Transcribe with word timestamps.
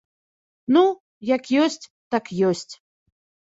Ну, 0.77 0.83
як 1.35 1.43
ёсць, 1.67 1.79
так 2.17 2.33
ёсць. 2.51 2.69